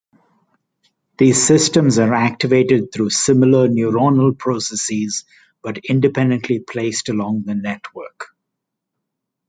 [1.19, 5.25] These systems are activated through similar neuronal processes
[5.61, 8.29] but independently placed along the network.